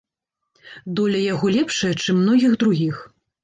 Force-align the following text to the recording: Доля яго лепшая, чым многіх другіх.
Доля 1.01 1.21
яго 1.33 1.51
лепшая, 1.59 1.93
чым 2.03 2.15
многіх 2.25 2.51
другіх. 2.65 2.95